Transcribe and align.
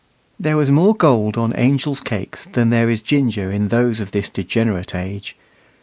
There 0.39 0.57
was 0.57 0.71
more 0.71 0.95
gold 0.95 1.37
on 1.37 1.53
Angel's 1.53 1.99
cakes 1.99 2.45
than 2.47 2.71
there 2.71 2.89
is 2.89 3.03
ginger 3.03 3.51
in 3.51 3.67
those 3.67 3.99
of 3.99 4.09
this 4.09 4.29
degenerate 4.29 4.95
age. 4.95 5.35